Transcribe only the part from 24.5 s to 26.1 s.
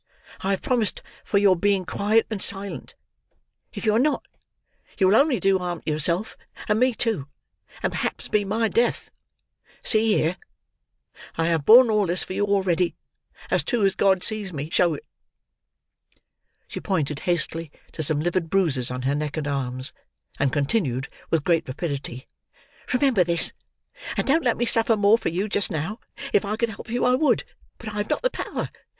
me suffer more for you, just now.